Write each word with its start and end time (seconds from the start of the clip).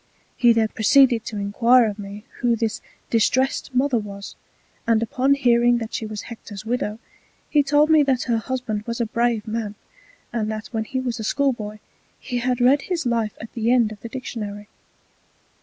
He 0.35 0.51
then 0.51 0.69
proceeded 0.69 1.25
to 1.25 1.37
enquire 1.37 1.85
of 1.85 1.99
me 1.99 2.23
who 2.39 2.55
this 2.55 2.81
Distrest 3.11 3.71
Mother 3.71 3.99
was; 3.99 4.35
and 4.87 5.03
upon 5.03 5.35
hearing 5.35 5.77
that 5.77 5.93
she 5.93 6.07
was 6.07 6.23
Hector's 6.23 6.65
Widow, 6.65 6.97
he 7.51 7.61
told 7.61 7.91
me 7.91 8.01
that 8.01 8.23
her 8.23 8.37
Husband 8.39 8.81
was 8.87 8.99
a 8.99 9.05
brave 9.05 9.45
Man, 9.47 9.75
and 10.33 10.51
that 10.51 10.65
when 10.71 10.85
he 10.85 10.99
was 10.99 11.19
a 11.19 11.23
Schoolboy 11.23 11.77
he 12.19 12.39
had 12.39 12.59
read 12.59 12.81
his 12.81 13.05
Life 13.05 13.37
at 13.39 13.53
the 13.53 13.69
end 13.69 13.91
of 13.91 13.99
the 14.01 14.09
Dictionary. 14.09 14.67